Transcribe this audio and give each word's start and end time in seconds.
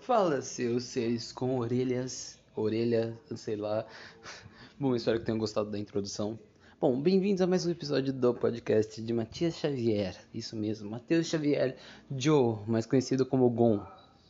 Fala, 0.00 0.40
seus 0.40 0.84
seres 0.84 1.30
com 1.30 1.58
orelhas, 1.58 2.38
orelha, 2.56 3.14
sei 3.36 3.54
lá. 3.54 3.84
Bom, 4.80 4.96
espero 4.96 5.18
que 5.18 5.26
tenham 5.26 5.38
gostado 5.38 5.70
da 5.70 5.78
introdução. 5.78 6.38
Bom, 6.80 6.98
bem-vindos 6.98 7.42
a 7.42 7.46
mais 7.46 7.66
um 7.66 7.70
episódio 7.70 8.10
do 8.10 8.32
podcast 8.32 9.00
de 9.02 9.12
Matias 9.12 9.56
Xavier. 9.56 10.16
Isso 10.32 10.56
mesmo, 10.56 10.90
Matheus 10.90 11.26
Xavier 11.26 11.76
Joe, 12.16 12.60
mais 12.66 12.86
conhecido 12.86 13.26
como 13.26 13.50
Gon. 13.50 13.84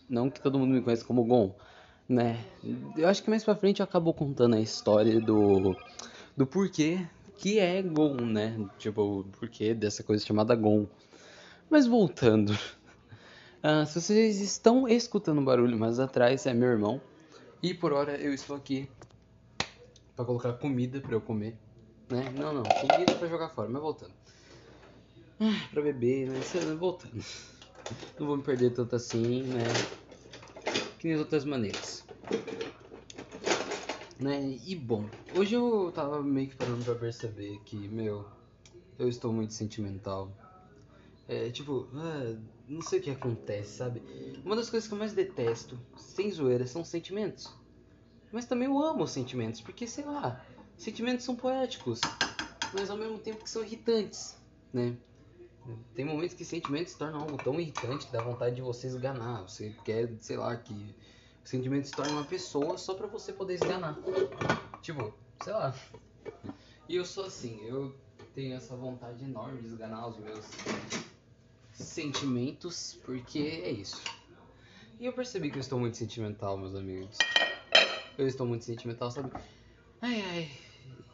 Não 0.09 0.29
que 0.29 0.41
todo 0.41 0.59
mundo 0.59 0.75
me 0.75 0.83
conheça 0.83 1.05
como 1.05 1.25
Gon, 1.25 1.55
né? 2.09 2.45
Eu 2.97 3.07
acho 3.07 3.23
que 3.23 3.31
mais 3.31 3.45
pra 3.45 3.55
frente 3.55 3.79
eu 3.79 3.85
acabo 3.85 4.13
contando 4.13 4.57
a 4.57 4.61
história 4.61 5.21
do 5.21 5.77
do 6.37 6.47
porquê 6.49 7.07
que 7.37 7.61
é 7.61 7.81
Gon, 7.81 8.17
né? 8.17 8.59
Tipo, 8.77 9.21
o 9.21 9.25
porquê 9.25 9.73
dessa 9.73 10.03
coisa 10.03 10.27
chamada 10.27 10.57
Gon. 10.57 10.89
Mas 11.71 11.87
voltando, 11.87 12.59
uh, 13.63 13.87
se 13.87 14.01
vocês 14.01 14.41
estão 14.41 14.89
escutando 14.89 15.43
barulho 15.43 15.79
mais 15.79 15.99
atrás, 15.99 16.47
é 16.47 16.55
meu 16.55 16.69
irmão. 16.69 17.01
E 17.63 17.75
por 17.75 17.93
hora 17.93 18.17
eu 18.17 18.33
estou 18.33 18.57
aqui 18.57 18.89
para 20.17 20.25
colocar 20.25 20.53
comida 20.55 21.01
para 21.01 21.13
eu 21.13 21.21
comer, 21.21 21.59
né? 22.11 22.23
Não, 22.37 22.53
não, 22.53 22.63
comida 22.63 23.15
para 23.15 23.29
jogar 23.29 23.49
fora, 23.51 23.69
mas 23.69 23.81
voltando. 23.81 24.15
Ah, 25.41 25.69
para 25.71 25.83
beber, 25.83 26.29
mas 26.29 26.53
voltando. 26.79 27.25
Não 28.19 28.27
vou 28.27 28.37
me 28.37 28.43
perder 28.43 28.75
tanto 28.75 28.95
assim, 28.97 29.43
né? 29.45 29.65
Que 30.99 31.07
nem 31.07 31.15
as 31.15 31.21
outras 31.21 31.45
maneiras. 31.45 32.05
Né? 34.19 34.59
E 34.67 34.77
bom, 34.77 35.09
hoje 35.35 35.55
eu 35.55 35.91
tava 35.95 36.23
meio 36.23 36.51
que 36.51 36.57
parando 36.57 36.85
pra 36.85 36.95
perceber 36.95 37.59
que, 37.65 37.89
meu, 37.89 38.27
eu 38.99 39.09
estou 39.09 39.33
muito 39.33 39.55
sentimental. 39.55 40.31
É, 41.31 41.49
tipo, 41.49 41.89
ah, 41.95 42.37
não 42.67 42.83
sei 42.83 42.99
o 42.99 43.03
que 43.03 43.11
acontece, 43.11 43.77
sabe? 43.77 44.03
Uma 44.45 44.57
das 44.57 44.69
coisas 44.69 44.89
que 44.89 44.95
eu 44.95 44.99
mais 44.99 45.13
detesto, 45.13 45.79
sem 45.97 46.29
zoeira, 46.29 46.67
são 46.67 46.85
sentimentos. 46.85 47.49
Mas 48.33 48.47
também 48.47 48.67
eu 48.67 48.77
amo 48.83 49.05
os 49.05 49.13
sentimentos, 49.13 49.61
porque, 49.61 49.87
sei 49.87 50.05
lá, 50.05 50.45
sentimentos 50.77 51.25
são 51.25 51.37
poéticos, 51.37 52.01
mas 52.73 52.91
ao 52.91 52.97
mesmo 52.97 53.17
tempo 53.21 53.45
que 53.45 53.51
são 53.51 53.63
irritantes, 53.63 54.35
né? 54.73 54.97
Tem 55.95 56.05
momentos 56.05 56.35
que 56.35 56.45
sentimentos 56.45 56.95
se 56.95 56.99
tornam 56.99 57.21
algo 57.21 57.39
tão 57.39 57.61
irritante 57.61 58.07
que 58.07 58.13
dá 58.13 58.21
vontade 58.23 58.57
de 58.57 58.63
você 58.63 58.89
esganar. 58.89 59.43
Você 59.43 59.73
quer, 59.85 60.09
sei 60.21 60.37
lá, 60.37 60.57
que 60.57 60.73
o 60.73 61.49
sentimento 61.49 61.87
se 61.87 61.95
torne 61.95 62.13
uma 62.13 62.25
pessoa 62.25 62.77
só 62.77 62.95
pra 62.95 63.07
você 63.07 63.33
poder 63.33 63.55
esganar. 63.55 63.97
Tipo, 64.83 65.15
sei 65.45 65.53
lá. 65.53 65.73
E 66.89 66.97
eu 66.97 67.05
sou 67.05 67.25
assim, 67.25 67.61
eu 67.67 67.95
tenho 68.35 68.57
essa 68.57 68.75
vontade 68.75 69.23
enorme 69.23 69.61
de 69.61 69.69
esganar 69.69 70.09
os 70.09 70.19
meus 70.19 70.47
sentimentos, 71.83 72.99
porque 73.05 73.39
é 73.39 73.71
isso. 73.71 74.01
E 74.99 75.07
eu 75.07 75.13
percebi 75.13 75.51
que 75.51 75.57
eu 75.57 75.61
estou 75.61 75.79
muito 75.79 75.97
sentimental, 75.97 76.59
meus 76.59 76.75
amigos. 76.75 77.17
Eu 78.19 78.27
estou 78.27 78.47
muito 78.47 78.65
sentimental, 78.65 79.11
sabe? 79.11 79.31
Ai, 80.01 80.21
ai. 80.23 80.51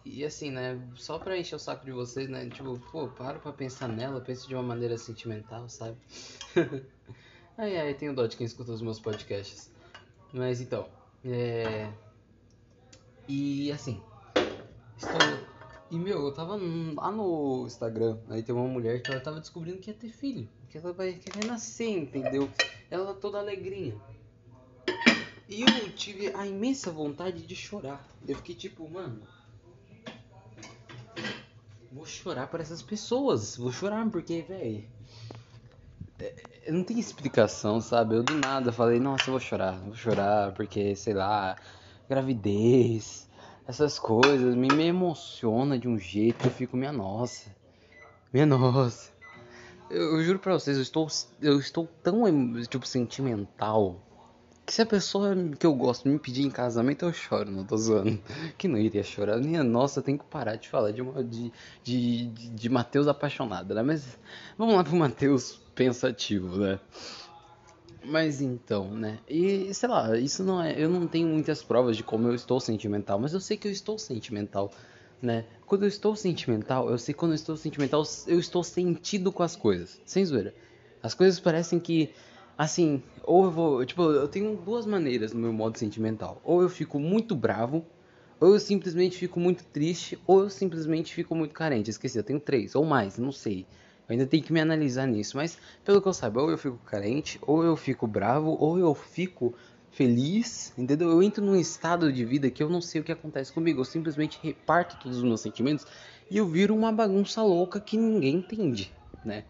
E 0.04 0.24
assim, 0.24 0.50
né? 0.50 0.80
Só 0.96 1.18
pra 1.18 1.36
encher 1.38 1.56
o 1.56 1.58
saco 1.58 1.84
de 1.84 1.92
vocês, 1.92 2.28
né? 2.28 2.48
Tipo, 2.50 2.78
pô, 2.90 3.08
para 3.08 3.38
pra 3.38 3.52
pensar 3.52 3.88
nela, 3.88 4.20
pense 4.20 4.46
de 4.46 4.54
uma 4.54 4.62
maneira 4.62 4.96
sentimental, 4.96 5.68
sabe? 5.68 5.98
ai, 7.56 7.76
ai, 7.78 7.94
tenho 7.94 8.14
dó 8.14 8.26
de 8.26 8.36
quem 8.36 8.46
escuta 8.46 8.72
os 8.72 8.82
meus 8.82 9.00
podcasts. 9.00 9.70
Mas 10.32 10.60
então, 10.60 10.88
é. 11.24 11.92
E 13.28 13.70
assim, 13.72 14.00
estou 14.96 15.45
e 15.90 15.98
meu, 15.98 16.26
eu 16.26 16.32
tava 16.32 16.56
lá 16.56 17.12
no 17.12 17.64
Instagram, 17.66 18.18
aí 18.28 18.42
tem 18.42 18.54
uma 18.54 18.66
mulher 18.66 19.02
que 19.02 19.10
ela 19.10 19.20
tava 19.20 19.38
descobrindo 19.38 19.78
que 19.78 19.90
ia 19.90 19.96
ter 19.96 20.08
filho, 20.08 20.48
que 20.68 20.78
ela 20.78 20.92
vai, 20.92 21.12
que 21.12 21.30
vai 21.30 21.46
nascer, 21.46 21.90
entendeu? 21.90 22.50
Ela 22.90 23.14
toda 23.14 23.38
alegrinha. 23.38 23.94
E 25.48 25.62
eu 25.62 25.92
tive 25.94 26.34
a 26.34 26.44
imensa 26.44 26.90
vontade 26.90 27.46
de 27.46 27.54
chorar. 27.54 28.04
Eu 28.26 28.34
fiquei 28.36 28.54
tipo, 28.54 28.88
mano. 28.90 29.22
Vou 31.92 32.04
chorar 32.04 32.48
para 32.48 32.62
essas 32.62 32.82
pessoas. 32.82 33.56
Vou 33.56 33.70
chorar 33.70 34.10
porque, 34.10 34.42
velho. 34.42 34.84
É, 36.18 36.72
não 36.72 36.82
tem 36.82 36.98
explicação, 36.98 37.80
sabe? 37.80 38.16
Eu 38.16 38.24
do 38.24 38.34
nada 38.34 38.72
falei, 38.72 38.98
nossa, 38.98 39.28
eu 39.28 39.32
vou 39.32 39.40
chorar. 39.40 39.78
Vou 39.78 39.94
chorar 39.94 40.52
porque, 40.52 40.96
sei 40.96 41.14
lá, 41.14 41.56
gravidez 42.08 43.26
essas 43.66 43.98
coisas 43.98 44.54
me, 44.54 44.70
me 44.70 44.86
emociona 44.86 45.78
de 45.78 45.88
um 45.88 45.98
jeito 45.98 46.40
que 46.40 46.46
eu 46.46 46.50
fico, 46.50 46.76
minha 46.76 46.92
nossa, 46.92 47.54
minha 48.32 48.46
nossa. 48.46 49.10
Eu, 49.88 50.16
eu, 50.16 50.24
juro 50.24 50.38
pra 50.38 50.54
vocês, 50.54 50.76
eu 50.76 50.82
estou, 50.82 51.06
eu 51.40 51.58
estou 51.58 51.86
tão, 52.02 52.24
tipo, 52.64 52.86
sentimental 52.86 54.00
que 54.66 54.74
se 54.74 54.82
a 54.82 54.86
pessoa 54.86 55.32
que 55.58 55.64
eu 55.64 55.72
gosto 55.72 56.08
me 56.08 56.18
pedir 56.18 56.42
em 56.44 56.50
casamento, 56.50 57.04
eu 57.04 57.12
choro, 57.12 57.48
não 57.52 57.64
tô 57.64 57.76
zoando. 57.76 58.20
Que 58.58 58.66
não 58.66 58.76
iria 58.76 59.04
chorar. 59.04 59.38
Minha 59.38 59.62
nossa, 59.62 60.02
tenho 60.02 60.18
que 60.18 60.24
parar 60.24 60.56
de 60.56 60.68
falar 60.68 60.90
de, 60.90 61.00
uma, 61.00 61.22
de, 61.22 61.52
de, 61.84 62.26
de, 62.26 62.48
de 62.50 62.68
Mateus 62.68 63.06
apaixonado, 63.06 63.72
né? 63.72 63.82
Mas 63.82 64.18
vamos 64.58 64.74
lá 64.74 64.82
pro 64.82 64.96
Mateus 64.96 65.60
pensativo, 65.72 66.56
né? 66.58 66.80
Mas 68.08 68.40
então, 68.40 68.90
né? 68.94 69.18
E 69.28 69.72
sei 69.74 69.88
lá, 69.88 70.16
isso 70.16 70.44
não 70.44 70.62
é. 70.62 70.80
Eu 70.80 70.88
não 70.88 71.06
tenho 71.06 71.28
muitas 71.28 71.62
provas 71.62 71.96
de 71.96 72.02
como 72.02 72.28
eu 72.28 72.34
estou 72.34 72.60
sentimental, 72.60 73.18
mas 73.18 73.34
eu 73.34 73.40
sei 73.40 73.56
que 73.56 73.66
eu 73.66 73.72
estou 73.72 73.98
sentimental, 73.98 74.70
né? 75.20 75.44
Quando 75.66 75.82
eu 75.82 75.88
estou 75.88 76.14
sentimental, 76.14 76.88
eu 76.88 76.98
sei 76.98 77.12
que 77.12 77.18
quando 77.18 77.32
eu 77.32 77.36
estou 77.36 77.56
sentimental, 77.56 78.04
eu 78.26 78.38
estou 78.38 78.62
sentido 78.62 79.32
com 79.32 79.42
as 79.42 79.56
coisas. 79.56 80.00
Sem 80.04 80.24
zoeira. 80.24 80.54
As 81.02 81.14
coisas 81.14 81.40
parecem 81.40 81.80
que. 81.80 82.10
Assim, 82.56 83.02
ou 83.24 83.44
eu 83.44 83.50
vou. 83.50 83.84
Tipo, 83.84 84.02
eu 84.02 84.28
tenho 84.28 84.56
duas 84.56 84.86
maneiras 84.86 85.32
no 85.32 85.40
meu 85.40 85.52
modo 85.52 85.76
sentimental. 85.76 86.40
Ou 86.44 86.62
eu 86.62 86.68
fico 86.68 87.00
muito 87.00 87.34
bravo, 87.34 87.84
ou 88.40 88.54
eu 88.54 88.60
simplesmente 88.60 89.18
fico 89.18 89.40
muito 89.40 89.64
triste, 89.64 90.18
ou 90.26 90.42
eu 90.42 90.50
simplesmente 90.50 91.12
fico 91.12 91.34
muito 91.34 91.54
carente. 91.54 91.90
Esqueci, 91.90 92.18
eu 92.18 92.24
tenho 92.24 92.38
três, 92.38 92.74
ou 92.74 92.84
mais, 92.84 93.18
não 93.18 93.32
sei. 93.32 93.66
Eu 94.08 94.12
ainda 94.12 94.26
tenho 94.26 94.42
que 94.42 94.52
me 94.52 94.60
analisar 94.60 95.06
nisso, 95.06 95.36
mas 95.36 95.58
pelo 95.84 96.00
que 96.00 96.08
eu 96.08 96.12
saiba, 96.14 96.42
ou 96.42 96.50
eu 96.50 96.58
fico 96.58 96.78
carente, 96.78 97.38
ou 97.42 97.64
eu 97.64 97.76
fico 97.76 98.06
bravo, 98.06 98.56
ou 98.60 98.78
eu 98.78 98.94
fico 98.94 99.54
feliz, 99.90 100.72
entendeu? 100.76 101.10
Eu 101.10 101.22
entro 101.22 101.44
num 101.44 101.56
estado 101.56 102.12
de 102.12 102.24
vida 102.24 102.50
que 102.50 102.62
eu 102.62 102.68
não 102.68 102.80
sei 102.80 103.00
o 103.00 103.04
que 103.04 103.10
acontece 103.10 103.52
comigo, 103.52 103.80
eu 103.80 103.84
simplesmente 103.84 104.38
reparto 104.42 104.96
todos 104.98 105.18
os 105.18 105.24
meus 105.24 105.40
sentimentos 105.40 105.86
e 106.30 106.36
eu 106.36 106.46
viro 106.46 106.74
uma 106.74 106.92
bagunça 106.92 107.42
louca 107.42 107.80
que 107.80 107.96
ninguém 107.96 108.36
entende, 108.36 108.92
né? 109.24 109.44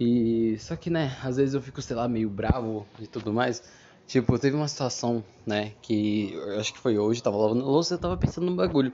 E 0.00 0.56
só 0.58 0.76
que, 0.76 0.90
né, 0.90 1.16
às 1.22 1.36
vezes 1.36 1.54
eu 1.54 1.62
fico, 1.62 1.82
sei 1.82 1.96
lá, 1.96 2.08
meio 2.08 2.28
bravo 2.28 2.86
e 3.00 3.06
tudo 3.06 3.32
mais. 3.32 3.62
Tipo, 4.06 4.38
teve 4.38 4.56
uma 4.56 4.68
situação, 4.68 5.24
né, 5.46 5.74
que 5.82 6.32
eu 6.32 6.58
acho 6.60 6.72
que 6.72 6.78
foi 6.78 6.98
hoje, 6.98 7.22
tava 7.22 7.36
lavando 7.36 7.64
louça, 7.64 7.94
eu 7.94 7.98
tava 7.98 8.16
pensando 8.16 8.46
num 8.46 8.56
bagulho. 8.56 8.92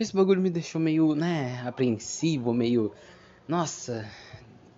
Esse 0.00 0.14
bagulho 0.14 0.40
me 0.40 0.50
deixou 0.50 0.80
meio, 0.80 1.14
né, 1.14 1.62
apreensivo, 1.66 2.52
meio 2.52 2.92
nossa, 3.48 4.06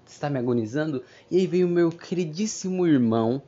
está 0.06 0.30
me 0.30 0.38
agonizando. 0.38 1.02
E 1.28 1.38
aí 1.38 1.46
veio 1.46 1.66
o 1.66 1.70
meu 1.70 1.90
queridíssimo 1.90 2.86
irmão, 2.86 3.42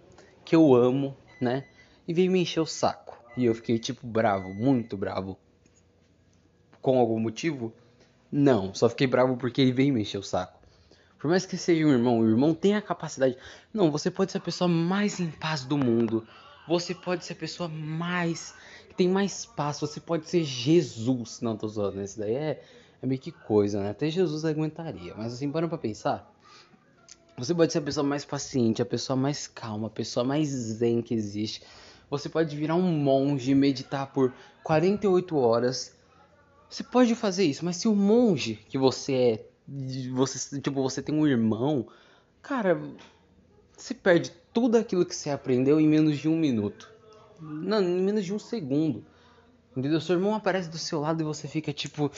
que 0.44 0.56
eu 0.56 0.74
amo, 0.74 1.16
né? 1.40 1.64
E 2.06 2.12
veio 2.12 2.30
me 2.32 2.40
encher 2.40 2.60
o 2.60 2.66
saco. 2.66 3.16
E 3.36 3.44
eu 3.44 3.54
fiquei 3.54 3.78
tipo 3.78 4.04
bravo, 4.04 4.52
muito 4.52 4.96
bravo. 4.96 5.38
Com 6.80 6.98
algum 6.98 7.20
motivo? 7.20 7.72
Não, 8.30 8.74
só 8.74 8.88
fiquei 8.88 9.06
bravo 9.06 9.36
porque 9.36 9.62
ele 9.62 9.72
veio 9.72 9.94
me 9.94 10.02
encher 10.02 10.18
o 10.18 10.22
saco. 10.22 10.60
Por 11.20 11.30
mais 11.30 11.46
que 11.46 11.56
seja 11.56 11.86
um 11.86 11.92
irmão, 11.92 12.18
o 12.18 12.28
irmão 12.28 12.52
tem 12.52 12.74
a 12.74 12.82
capacidade. 12.82 13.36
Não, 13.72 13.92
você 13.92 14.10
pode 14.10 14.32
ser 14.32 14.38
a 14.38 14.40
pessoa 14.40 14.66
mais 14.66 15.20
em 15.20 15.30
paz 15.30 15.64
do 15.64 15.78
mundo. 15.78 16.26
Você 16.66 16.96
pode 16.96 17.24
ser 17.24 17.34
a 17.34 17.36
pessoa 17.36 17.68
mais. 17.68 18.56
que 18.88 18.94
tem 18.96 19.08
mais 19.08 19.46
paz. 19.46 19.78
Você 19.78 20.00
pode 20.00 20.28
ser 20.28 20.42
Jesus. 20.42 21.40
Não, 21.40 21.56
tô 21.56 21.68
zoando. 21.68 22.02
Esse 22.02 22.18
daí 22.18 22.34
é 22.34 22.64
é 23.02 23.06
meio 23.06 23.20
que 23.20 23.32
coisa, 23.32 23.82
né? 23.82 23.90
Até 23.90 24.08
Jesus 24.08 24.44
aguentaria. 24.44 25.14
Mas 25.16 25.34
assim, 25.34 25.50
para 25.50 25.68
pra 25.68 25.76
pensar. 25.76 26.32
Você 27.36 27.54
pode 27.54 27.72
ser 27.72 27.78
a 27.78 27.82
pessoa 27.82 28.04
mais 28.04 28.24
paciente, 28.24 28.80
a 28.80 28.86
pessoa 28.86 29.16
mais 29.16 29.48
calma, 29.48 29.88
a 29.88 29.90
pessoa 29.90 30.22
mais 30.22 30.48
zen 30.48 31.02
que 31.02 31.12
existe. 31.12 31.62
Você 32.08 32.28
pode 32.28 32.54
virar 32.56 32.76
um 32.76 32.82
monge 32.82 33.50
e 33.50 33.54
meditar 33.54 34.12
por 34.12 34.32
48 34.62 35.37
horas. 35.37 35.96
Você 36.69 36.84
pode 36.84 37.14
fazer 37.14 37.44
isso, 37.44 37.64
mas 37.64 37.76
se 37.76 37.88
o 37.88 37.94
monge 37.94 38.56
que 38.69 38.78
você 38.78 39.14
é, 39.14 39.46
você 40.12 40.60
tipo, 40.60 40.82
você 40.82 41.02
tem 41.02 41.14
um 41.14 41.26
irmão, 41.26 41.88
cara, 42.40 42.81
você 43.76 43.94
perde 43.94 44.31
tudo 44.52 44.76
aquilo 44.76 45.04
que 45.04 45.14
você 45.14 45.31
aprendeu 45.31 45.81
em 45.81 45.88
menos 45.88 46.19
de 46.19 46.28
um 46.28 46.37
minuto. 46.37 46.90
Não, 47.40 47.82
em 47.82 48.00
menos 48.00 48.25
de 48.25 48.32
um 48.32 48.38
segundo. 48.38 49.04
Entendeu? 49.76 50.00
Seu 50.00 50.16
irmão 50.16 50.34
aparece 50.34 50.69
do 50.69 50.78
seu 50.78 51.00
lado 51.00 51.22
e 51.22 51.25
você 51.25 51.49
fica 51.49 51.72
tipo, 51.72 52.10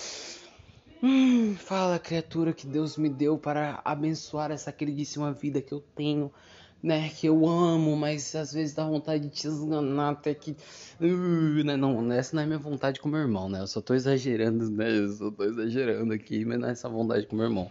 Hum, 1.07 1.55
fala, 1.57 1.99
criatura 1.99 2.55
que 2.55 2.67
Deus 2.67 2.97
me 2.97 3.11
deu 3.11 3.37
para 3.37 3.79
abençoar 3.85 4.51
essa 4.51 4.73
queridíssima 4.73 5.35
vida 5.35 5.61
que 5.61 5.75
eu 5.75 5.85
tenho, 5.95 6.33
né? 6.83 7.11
Que 7.11 7.27
eu 7.27 7.47
amo, 7.47 7.95
mas 7.95 8.35
às 8.35 8.55
vezes 8.55 8.75
dá 8.75 8.87
vontade 8.87 9.25
de 9.25 9.29
te 9.29 9.47
esganar 9.47 10.13
até 10.13 10.33
que. 10.33 10.57
Uh, 10.99 11.63
né? 11.63 11.77
Não, 11.77 12.11
essa 12.11 12.35
não 12.35 12.43
é 12.43 12.47
minha 12.47 12.59
vontade 12.59 13.01
com 13.01 13.11
meu 13.11 13.21
irmão, 13.21 13.51
né? 13.51 13.61
Eu 13.61 13.67
só 13.67 13.83
tô 13.83 13.93
exagerando, 13.93 14.71
né? 14.71 14.99
Eu 14.99 15.11
só 15.11 15.31
tô 15.31 15.45
exagerando 15.45 16.15
aqui, 16.15 16.43
mas 16.47 16.59
não 16.59 16.69
é 16.69 16.73
essa 16.73 16.89
vontade 16.89 17.27
com 17.27 17.37
meu 17.37 17.45
irmão. 17.45 17.71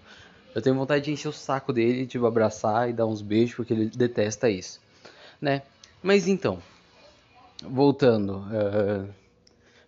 Eu 0.54 0.62
tenho 0.62 0.76
vontade 0.76 1.06
de 1.06 1.12
encher 1.12 1.30
o 1.30 1.34
saco 1.34 1.74
dele, 1.74 2.06
tipo, 2.06 2.28
abraçar 2.28 2.88
e 2.88 2.94
dar 2.94 3.08
uns 3.08 3.24
beijos, 3.24 3.56
porque 3.56 3.74
ele 3.74 3.88
detesta 3.88 4.48
isso, 4.48 4.80
né? 5.42 5.64
Mas 6.04 6.28
então, 6.28 6.62
voltando. 7.64 8.46
Uh, 8.52 9.12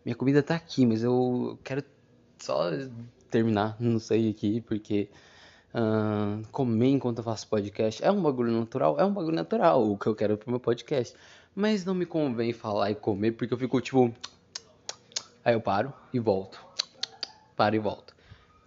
minha 0.04 0.16
comida 0.16 0.42
tá 0.42 0.56
aqui, 0.56 0.84
mas 0.84 1.04
eu 1.04 1.60
quero 1.64 1.84
só 2.40 2.72
terminar, 3.30 3.76
não 3.80 4.00
sei 4.00 4.30
aqui, 4.30 4.62
porque 4.62 5.10
uh, 5.74 6.46
comer 6.52 6.90
enquanto 6.90 7.20
eu 7.20 7.24
faço 7.24 7.48
podcast 7.48 8.04
é 8.04 8.12
um 8.12 8.22
bagulho 8.22 8.52
natural, 8.52 9.00
é 9.00 9.06
um 9.06 9.14
bagulho 9.14 9.36
natural 9.36 9.90
o 9.90 9.98
que 9.98 10.08
eu 10.08 10.16
quero 10.16 10.38
pro 10.38 10.50
meu 10.50 10.60
podcast. 10.60 11.16
Mas 11.56 11.86
não 11.86 11.96
me 11.96 12.06
convém 12.06 12.52
falar 12.52 12.92
e 12.92 12.96
comer, 12.96 13.32
porque 13.32 13.54
eu 13.54 13.58
fico 13.58 13.80
tipo. 13.80 14.14
Aí 15.44 15.54
eu 15.54 15.62
paro 15.62 15.94
e 16.14 16.20
volto. 16.20 16.60
Paro 17.56 17.76
e 17.76 17.80
volto. 17.80 18.14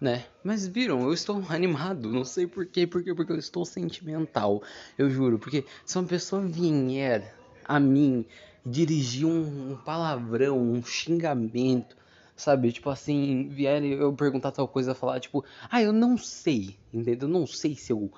Né? 0.00 0.24
Mas 0.42 0.66
viram, 0.66 1.02
eu 1.02 1.12
estou 1.12 1.42
animado, 1.50 2.08
não 2.08 2.24
sei 2.24 2.46
porquê, 2.46 2.86
porque, 2.86 3.14
porque 3.14 3.32
eu 3.32 3.38
estou 3.38 3.64
sentimental, 3.64 4.62
eu 4.96 5.10
juro, 5.10 5.38
porque 5.38 5.64
se 5.84 5.98
uma 5.98 6.06
pessoa 6.06 6.40
vier 6.40 7.34
a 7.64 7.78
mim 7.80 8.24
dirigir 8.64 9.26
um, 9.26 9.72
um 9.72 9.76
palavrão, 9.76 10.58
um 10.58 10.82
xingamento, 10.82 11.96
sabe? 12.38 12.72
Tipo 12.72 12.88
assim, 12.88 13.48
vier 13.48 13.82
eu 13.84 14.12
perguntar 14.14 14.52
tal 14.52 14.68
coisa, 14.68 14.94
falar 14.94 15.20
tipo, 15.20 15.44
ah, 15.70 15.82
eu 15.82 15.92
não 15.92 16.16
sei, 16.16 16.78
entendeu? 16.94 17.28
Eu 17.28 17.32
não 17.34 17.46
sei 17.46 17.74
se 17.74 17.92
eu, 17.92 18.10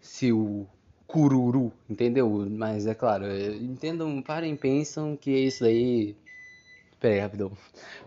se 0.00 0.32
o 0.32 0.66
cururu, 1.06 1.72
entendeu? 1.88 2.46
Mas 2.50 2.86
é 2.86 2.94
claro, 2.94 3.24
é, 3.26 3.48
entendam, 3.56 4.20
parem, 4.20 4.56
pensam 4.56 5.16
que 5.16 5.30
isso 5.30 5.62
daí. 5.62 6.16
Pera 6.98 7.14
aí, 7.14 7.20
rapidão. 7.20 7.52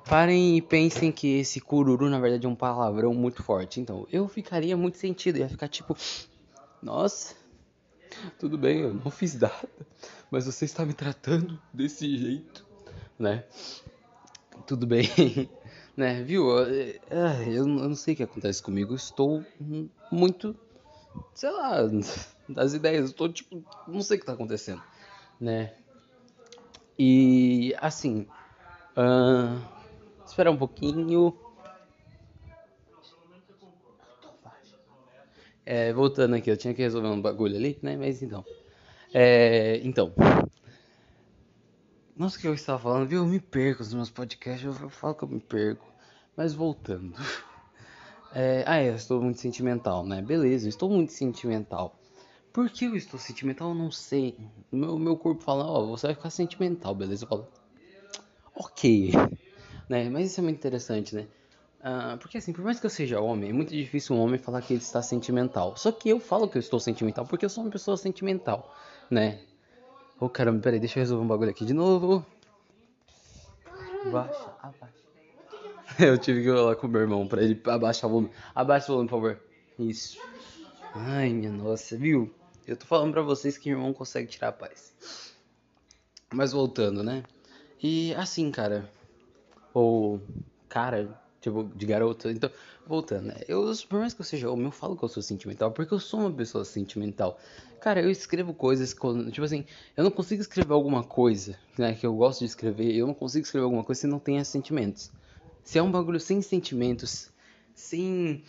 Parem 0.06 0.58
e 0.58 0.62
pensem 0.62 1.12
que 1.12 1.40
esse 1.40 1.60
cururu 1.60 2.10
na 2.10 2.20
verdade 2.20 2.46
é 2.46 2.50
um 2.50 2.56
palavrão 2.56 3.14
muito 3.14 3.42
forte. 3.42 3.82
Então, 3.82 4.08
eu 4.12 4.28
ficaria 4.28 4.78
muito 4.78 4.98
sentido, 5.00 5.40
ia 5.40 5.50
ficar 5.50 5.68
tipo, 5.68 5.98
nossa, 6.82 7.36
tudo 8.38 8.58
bem, 8.58 8.82
eu 8.82 8.94
não 8.94 9.10
fiz 9.10 9.34
nada, 9.40 9.70
mas 10.30 10.46
você 10.46 10.66
está 10.66 10.86
me 10.86 10.94
tratando 10.94 11.60
desse 11.74 12.18
jeito, 12.18 12.66
né? 13.18 13.44
Tudo 14.66 14.86
bem, 14.86 15.04
né? 15.98 16.24
Viu? 16.24 16.50
Eu, 16.50 17.00
eu 17.52 17.66
não 17.68 17.96
sei 17.96 18.14
o 18.14 18.18
que 18.18 18.24
acontece 18.24 18.62
comigo, 18.62 18.96
estou 18.96 19.44
muito, 20.12 20.56
sei 21.34 21.50
lá, 21.52 21.82
das 22.48 22.74
ideias, 22.74 23.10
estou 23.10 23.32
tipo, 23.32 23.64
não 23.88 24.02
sei 24.02 24.18
o 24.18 24.20
que 24.20 24.24
está 24.24 24.34
acontecendo, 24.34 24.82
né? 25.40 25.74
E 26.98 27.74
assim, 27.80 28.28
uh, 28.98 29.60
esperar 30.26 30.52
um 30.52 30.58
pouquinho. 30.58 31.34
É, 35.66 35.94
voltando 35.94 36.36
aqui, 36.36 36.52
eu 36.52 36.58
tinha 36.58 36.74
que 36.74 36.82
resolver 36.82 37.08
um 37.08 37.22
bagulho 37.22 37.56
ali, 37.56 37.80
né? 37.82 37.96
Mas 37.98 38.22
então. 38.22 38.46
É, 39.14 39.78
então. 39.84 40.14
Nossa, 42.16 42.38
o 42.38 42.42
que 42.42 42.48
eu 42.48 42.54
estava 42.54 42.78
falando, 42.78 43.08
viu? 43.08 43.20
Eu 43.20 43.26
me 43.26 43.40
perco 43.40 43.82
nos 43.82 43.94
meus 43.94 44.10
podcasts, 44.12 44.64
eu 44.64 44.90
falo 44.90 45.16
que 45.16 45.24
eu 45.24 45.28
me 45.28 45.40
perco. 45.40 45.86
Mas 46.36 46.54
voltando. 46.54 47.14
É, 48.36 48.64
ah, 48.66 48.78
é, 48.78 48.90
eu 48.90 48.96
estou 48.96 49.22
muito 49.22 49.40
sentimental, 49.40 50.04
né? 50.04 50.20
Beleza, 50.20 50.66
eu 50.66 50.70
estou 50.70 50.90
muito 50.90 51.14
sentimental. 51.14 51.96
Por 52.52 52.68
que 52.68 52.86
eu 52.86 52.96
estou 52.96 53.20
sentimental? 53.20 53.70
Eu 53.70 53.76
não 53.76 53.92
sei. 53.92 54.36
Meu, 54.72 54.98
meu 54.98 55.16
corpo 55.16 55.44
fala, 55.44 55.64
ó, 55.64 55.84
oh, 55.84 55.88
você 55.96 56.08
vai 56.08 56.16
ficar 56.16 56.32
sentimental, 56.32 56.96
beleza? 56.96 57.26
Eu 57.26 57.30
falo, 57.30 57.48
ok. 58.56 59.12
Né? 59.88 60.10
Mas 60.10 60.32
isso 60.32 60.40
é 60.40 60.44
muito 60.44 60.58
interessante, 60.58 61.14
né? 61.14 61.28
Uh, 61.82 62.18
porque 62.18 62.40
assim, 62.40 62.54
por 62.54 62.64
mais 62.64 62.80
que 62.80 62.88
eu 62.88 62.90
seja 62.90 63.22
homem, 63.22 63.52
é 63.52 63.54
muito 63.54 63.70
difícil 63.70 64.16
um 64.16 64.20
homem 64.20 64.40
falar 64.40 64.64
que 64.64 64.74
ele 64.74 64.82
está 64.82 65.04
sentimental. 65.04 65.78
Só 65.78 65.92
que 65.92 66.10
eu 66.10 66.20
falo 66.20 66.48
que 66.50 66.58
eu 66.58 66.60
estou 66.62 66.80
sentimental 66.80 67.28
porque 67.28 67.46
eu 67.46 67.50
sou 67.50 67.64
uma 67.64 67.70
pessoa 67.70 67.98
sentimental, 67.98 68.74
né? 69.12 69.42
Ô 70.24 70.28
oh, 70.28 70.30
caramba, 70.30 70.62
peraí, 70.62 70.80
deixa 70.80 71.00
eu 71.00 71.02
resolver 71.02 71.26
um 71.26 71.28
bagulho 71.28 71.50
aqui 71.52 71.66
de 71.66 71.74
novo. 71.74 72.26
Baixa, 74.10 74.54
abaixa. 74.62 74.94
Eu 76.00 76.18
tive 76.18 76.44
que 76.44 76.50
lá 76.50 76.78
com 76.78 76.88
o 76.88 76.90
meu 76.90 77.02
irmão 77.02 77.28
pra 77.28 77.44
ele 77.44 77.62
abaixar 77.66 78.10
o 78.10 78.14
volume. 78.14 78.32
Abaixa 78.56 78.86
o 78.86 78.96
volume, 78.96 79.10
por 79.10 79.16
favor. 79.18 79.42
Isso. 79.78 80.18
Ai, 80.96 81.28
minha 81.28 81.52
nossa, 81.52 81.98
viu? 81.98 82.34
Eu 82.66 82.78
tô 82.78 82.86
falando 82.86 83.12
pra 83.12 83.22
vocês 83.22 83.58
que 83.58 83.70
o 83.70 83.76
irmão 83.76 83.92
consegue 83.92 84.30
tirar 84.30 84.48
a 84.48 84.52
paz. 84.54 84.94
Mas 86.34 86.54
voltando, 86.54 87.04
né? 87.04 87.26
E 87.82 88.16
assim, 88.16 88.50
cara. 88.50 88.90
Ou. 89.74 90.22
Cara, 90.70 91.22
tipo, 91.42 91.66
de 91.76 91.86
garota. 91.86 92.32
Então, 92.32 92.50
voltando, 92.86 93.28
né? 93.28 93.36
Eu, 93.48 93.72
por 93.90 94.00
mais 94.00 94.14
que 94.14 94.22
eu 94.22 94.26
seja 94.26 94.50
homem, 94.50 94.66
eu 94.66 94.72
falo 94.72 94.98
que 94.98 95.04
eu 95.04 95.10
sou 95.10 95.24
sentimental, 95.24 95.72
porque 95.72 95.94
eu 95.94 96.00
sou 96.00 96.22
uma 96.22 96.32
pessoa 96.32 96.66
sentimental. 96.66 97.40
Cara, 97.80 98.02
eu 98.02 98.10
escrevo 98.10 98.54
coisas 98.54 98.94
tipo 99.32 99.44
assim, 99.44 99.66
eu 99.96 100.04
não 100.04 100.12
consigo 100.12 100.42
escrever 100.42 100.74
alguma 100.74 101.04
coisa, 101.04 101.58
né, 101.78 101.94
que 101.94 102.06
eu 102.06 102.16
gosto 102.16 102.40
de 102.40 102.46
escrever, 102.46 102.96
eu 102.96 103.08
não 103.08 103.14
consigo 103.14 103.44
escrever 103.44 103.66
alguma 103.66 103.84
coisa 103.84 104.02
se 104.02 104.08
não 104.08 104.20
tenha 104.20 104.44
sentimentos. 104.46 105.12
Se 105.64 105.78
é 105.78 105.84
um 105.84 105.92
bagulho 105.92 106.20
sem 106.20 106.42
sentimentos, 106.42 107.30
sem 107.74 108.44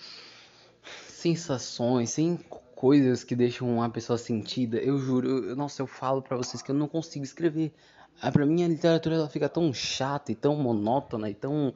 sensações, 1.08 2.10
sem 2.10 2.38
coisas 2.74 3.24
que 3.24 3.34
deixam 3.34 3.68
uma 3.68 3.88
pessoa 3.88 4.18
sentida, 4.18 4.76
eu 4.78 4.98
juro, 4.98 5.48
eu, 5.48 5.56
nossa, 5.56 5.80
eu 5.80 5.86
falo 5.86 6.20
para 6.20 6.36
vocês 6.36 6.62
que 6.62 6.70
eu 6.70 6.74
não 6.74 6.86
consigo 6.86 7.24
escrever. 7.24 7.72
Ah, 8.20 8.30
pra 8.30 8.46
mim 8.46 8.62
a 8.62 8.68
literatura 8.68 9.16
ela 9.16 9.28
fica 9.28 9.48
tão 9.48 9.72
chata 9.72 10.30
e 10.30 10.34
tão 10.34 10.54
monótona 10.56 11.30
e 11.30 11.34
tão 11.34 11.74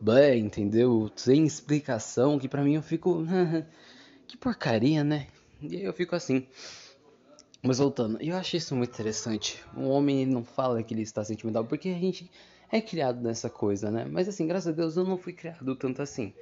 blé, 0.00 0.36
entendeu? 0.36 1.10
Sem 1.16 1.44
explicação, 1.44 2.38
que 2.38 2.48
pra 2.48 2.62
mim 2.62 2.74
eu 2.74 2.82
fico. 2.82 3.24
que 4.26 4.36
porcaria, 4.36 5.02
né? 5.02 5.28
E 5.60 5.76
aí 5.76 5.84
eu 5.84 5.92
fico 5.92 6.14
assim. 6.14 6.46
Mas 7.62 7.78
voltando, 7.78 8.22
eu 8.22 8.36
acho 8.36 8.56
isso 8.56 8.76
muito 8.76 8.90
interessante. 8.90 9.62
Um 9.76 9.88
homem 9.88 10.24
não 10.24 10.44
fala 10.44 10.82
que 10.82 10.94
ele 10.94 11.02
está 11.02 11.24
sentimental 11.24 11.64
porque 11.64 11.88
a 11.88 11.98
gente 11.98 12.30
é 12.70 12.80
criado 12.80 13.20
nessa 13.20 13.50
coisa, 13.50 13.90
né? 13.90 14.06
Mas 14.08 14.28
assim, 14.28 14.46
graças 14.46 14.68
a 14.68 14.72
Deus 14.72 14.96
eu 14.96 15.04
não 15.04 15.18
fui 15.18 15.32
criado 15.32 15.74
tanto 15.74 16.00
assim. 16.00 16.32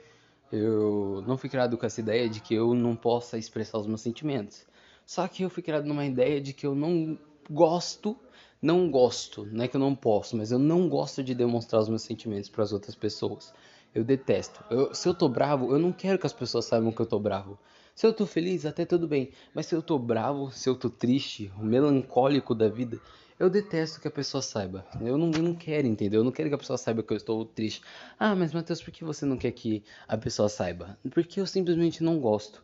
Eu 0.53 1.25
não 1.27 1.39
fui 1.39 1.49
criado 1.49 1.77
com 1.79 1.87
essa 1.87 2.01
ideia 2.01 2.29
de 2.29 2.41
que 2.41 2.55
eu 2.55 2.75
não 2.75 2.95
possa 2.95 3.39
expressar 3.39 3.79
os 3.79 3.87
meus 3.87 4.03
sentimentos. 4.03 4.67
Só 5.07 5.27
que 5.27 5.43
eu 5.43 5.51
fui 5.51 5.63
criado 5.63 5.87
numa 5.87 6.05
ideia 6.05 6.41
de 6.41 6.53
que 6.53 6.67
eu 6.67 6.75
não 6.75 7.19
gosto 7.51 8.17
não 8.61 8.91
gosto, 8.91 9.47
não 9.47 9.65
é 9.65 9.69
que 9.69 9.77
eu 9.77 9.81
não 9.81 9.95
posso, 9.95 10.37
mas 10.37 10.51
eu 10.51 10.59
não 10.59 10.89
gosto 10.89 11.23
de 11.23 11.35
demonstrar 11.35 11.83
os 11.83 11.89
meus 11.89 12.03
sentimentos 12.03 12.49
para 12.49 12.63
as 12.63 12.73
outras 12.73 12.95
pessoas. 12.95 13.53
Eu 13.95 14.05
detesto. 14.05 14.63
Eu, 14.71 14.95
se 14.95 15.09
eu 15.09 15.15
tô 15.15 15.29
bravo, 15.29 15.73
eu 15.73 15.79
não 15.79 15.93
quero 15.93 16.19
que 16.19 16.27
as 16.27 16.33
pessoas 16.33 16.65
saibam 16.65 16.93
que 16.93 17.01
eu 17.01 17.07
tô 17.07 17.19
bravo. 17.19 17.59
Se 17.95 18.07
eu 18.07 18.13
tô 18.13 18.27
feliz, 18.27 18.67
até 18.67 18.85
tudo 18.85 19.09
bem. 19.09 19.31
Mas 19.55 19.67
se 19.67 19.75
eu 19.75 19.81
tô 19.81 19.99
bravo, 19.99 20.51
se 20.51 20.69
eu 20.69 20.75
tô 20.75 20.91
triste, 20.91 21.51
o 21.59 21.65
melancólico 21.65 22.55
da 22.55 22.69
vida, 22.69 23.01
eu 23.39 23.49
detesto 23.49 24.01
que 24.01 24.09
a 24.09 24.11
pessoa 24.11 24.43
saiba. 24.43 24.87
Eu 25.01 25.17
não, 25.17 25.31
eu 25.31 25.43
não 25.43 25.55
quero, 25.55 25.87
entendeu? 25.87 26.21
Eu 26.21 26.25
não 26.25 26.33
quero 26.33 26.49
que 26.49 26.55
a 26.55 26.59
pessoa 26.59 26.77
saiba 26.77 27.03
que 27.03 27.13
eu 27.13 27.17
estou 27.17 27.45
triste. 27.45 27.83
Ah, 28.19 28.35
mas 28.35 28.53
Matheus, 28.53 28.83
por 28.83 28.91
que 28.91 29.05
você 29.05 29.25
não 29.25 29.37
quer 29.37 29.53
que 29.53 29.83
a 30.09 30.17
pessoa 30.17 30.49
saiba? 30.49 30.99
Porque 31.11 31.41
eu 31.41 31.47
simplesmente 31.47 32.03
não 32.03 32.19
gosto. 32.19 32.63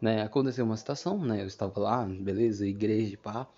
Né? 0.00 0.22
Aconteceu 0.22 0.64
uma 0.64 0.76
situação, 0.76 1.18
né? 1.18 1.42
Eu 1.42 1.46
estava 1.46 1.78
lá, 1.80 2.04
beleza, 2.04 2.66
igreja, 2.66 3.16
pá. 3.22 3.48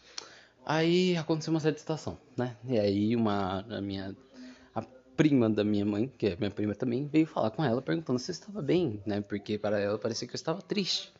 Aí 0.66 1.16
aconteceu 1.16 1.52
uma 1.54 1.61
certa 1.61 1.78
situação, 1.78 2.18
né? 2.37 2.56
E 2.66 2.76
aí 2.76 3.14
uma 3.14 3.61
a 3.70 3.80
minha 3.80 4.16
a 4.75 4.82
prima 5.16 5.49
da 5.49 5.62
minha 5.62 5.87
mãe, 5.87 6.12
que 6.18 6.26
é 6.26 6.37
minha 6.37 6.50
prima 6.50 6.75
também, 6.75 7.06
veio 7.06 7.25
falar 7.25 7.50
com 7.50 7.64
ela 7.64 7.80
perguntando 7.80 8.18
se 8.18 8.32
eu 8.32 8.32
estava 8.32 8.61
bem, 8.61 9.00
né? 9.06 9.20
Porque 9.20 9.56
para 9.58 9.78
ela 9.78 9.96
parecia 9.96 10.26
que 10.26 10.35
eu 10.35 10.37
estava 10.37 10.61
triste. 10.61 11.12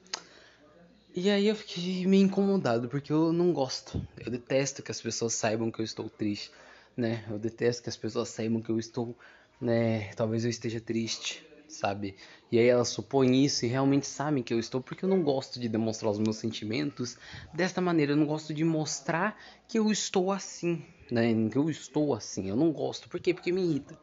E 1.15 1.31
aí 1.31 1.47
eu 1.47 1.55
fiquei 1.55 2.05
meio 2.09 2.25
incomodado 2.25 2.89
porque 2.89 3.13
eu 3.13 3.33
não 3.33 3.53
gosto. 3.53 4.03
Eu 4.19 4.33
detesto 4.33 4.83
que 4.83 4.91
as 4.91 5.01
pessoas 5.01 5.35
saibam 5.35 5.71
que 5.71 5.81
eu 5.81 5.85
estou 5.85 6.11
triste, 6.11 6.51
né? 6.97 7.25
Eu 7.31 7.39
detesto 7.39 7.85
que 7.85 7.89
as 7.89 7.97
pessoas 7.97 8.29
saibam 8.29 8.61
que 8.61 8.71
eu 8.71 8.81
estou, 8.81 9.17
né, 9.61 10.13
talvez 10.15 10.45
eu 10.45 10.51
esteja 10.51 10.81
triste 10.81 11.47
sabe? 11.69 12.15
E 12.51 12.59
aí 12.59 12.67
elas 12.67 12.89
supõem 12.89 13.45
isso 13.45 13.65
e 13.65 13.69
realmente 13.69 14.07
sabem 14.07 14.43
que 14.43 14.55
eu 14.55 14.59
estou, 14.59 14.81
porque 14.81 15.05
eu 15.05 15.09
não 15.09 15.23
gosto 15.23 15.59
de 15.59 15.69
demonstrar 15.69 16.11
os 16.11 16.19
meus 16.19 16.37
sentimentos 16.37 17.17
desta 17.53 17.81
maneira. 17.81 18.13
Eu 18.13 18.17
não 18.17 18.27
gosto 18.27 18.55
de 18.55 18.65
mostrar 18.65 19.39
que 19.69 19.79
eu 19.79 19.91
estou 19.91 20.31
assim, 20.31 20.85
né? 21.11 21.33
Que 21.51 21.59
eu 21.59 21.69
estou 21.69 22.15
assim. 22.15 22.49
Eu 22.49 22.57
não 22.57 22.73
gosto. 22.73 23.09
Por 23.09 23.21
quê? 23.21 23.35
Porque 23.35 23.53
me 23.53 23.63
irrita. 23.63 23.99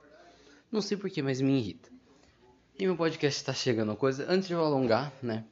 Não 0.71 0.81
sei 0.81 0.97
porquê, 0.97 1.21
mas 1.21 1.39
me 1.39 1.57
irrita. 1.59 1.89
E 2.77 2.85
meu 2.85 2.97
podcast 2.97 3.39
está 3.39 3.53
chegando 3.53 3.91
a 3.91 3.95
coisa. 3.95 4.25
Antes 4.27 4.47
de 4.47 4.53
eu 4.53 4.63
alongar, 4.63 5.13
né? 5.21 5.45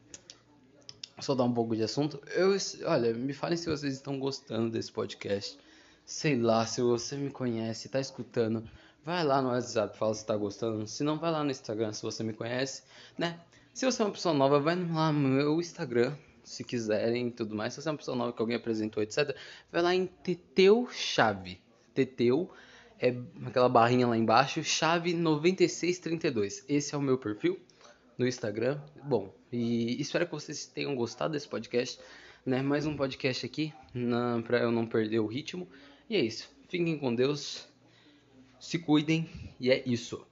Só 1.19 1.35
dar 1.35 1.43
um 1.43 1.53
pouco 1.53 1.75
de 1.75 1.83
assunto. 1.83 2.19
Eu, 2.33 2.57
olha, 2.85 3.13
me 3.13 3.31
falem 3.31 3.55
se 3.55 3.69
vocês 3.69 3.93
estão 3.93 4.19
gostando 4.19 4.71
desse 4.71 4.91
podcast. 4.91 5.57
Sei 6.03 6.35
lá, 6.35 6.65
se 6.65 6.81
você 6.81 7.15
me 7.15 7.29
conhece, 7.29 7.87
está 7.87 7.99
escutando 7.99 8.67
vai 9.03 9.23
lá 9.23 9.41
no 9.41 9.49
WhatsApp, 9.49 9.97
fala 9.97 10.13
se 10.13 10.25
tá 10.25 10.35
gostando. 10.35 10.87
Se 10.87 11.03
não, 11.03 11.17
vai 11.17 11.31
lá 11.31 11.43
no 11.43 11.51
Instagram 11.51 11.93
se 11.93 12.01
você 12.01 12.23
me 12.23 12.33
conhece, 12.33 12.83
né? 13.17 13.39
Se 13.73 13.85
você 13.85 14.01
é 14.01 14.05
uma 14.05 14.11
pessoa 14.11 14.33
nova, 14.33 14.59
vai 14.59 14.75
lá 14.75 15.11
no 15.11 15.29
meu 15.29 15.59
Instagram, 15.59 16.15
se 16.43 16.63
quiserem 16.63 17.27
e 17.27 17.31
tudo 17.31 17.55
mais. 17.55 17.73
Se 17.73 17.81
você 17.81 17.89
é 17.89 17.91
uma 17.91 17.97
pessoa 17.97 18.17
nova 18.17 18.33
que 18.33 18.41
alguém 18.41 18.57
apresentou, 18.57 19.01
etc., 19.01 19.35
vai 19.71 19.81
lá 19.81 19.95
em 19.95 20.05
Teteu 20.05 20.87
Chave. 20.91 21.61
Teteu 21.93 22.51
é 22.99 23.15
aquela 23.45 23.67
barrinha 23.67 24.07
lá 24.07 24.17
embaixo, 24.17 24.63
chave 24.63 25.13
9632. 25.13 26.65
Esse 26.69 26.93
é 26.93 26.97
o 26.97 27.01
meu 27.01 27.17
perfil 27.17 27.59
no 28.17 28.27
Instagram. 28.27 28.79
Bom, 29.03 29.33
e 29.51 29.99
espero 29.99 30.25
que 30.25 30.31
vocês 30.31 30.65
tenham 30.65 30.95
gostado 30.95 31.33
desse 31.33 31.47
podcast, 31.47 31.99
né? 32.45 32.61
Mais 32.61 32.85
um 32.85 32.95
podcast 32.95 33.45
aqui, 33.45 33.73
para 34.45 34.59
eu 34.59 34.71
não 34.71 34.85
perder 34.85 35.19
o 35.19 35.25
ritmo. 35.25 35.67
E 36.09 36.15
é 36.15 36.19
isso. 36.19 36.49
Fiquem 36.69 36.97
com 36.97 37.15
Deus. 37.15 37.70
Se 38.61 38.77
cuidem. 38.77 39.27
E 39.59 39.71
é 39.71 39.83
isso. 39.85 40.25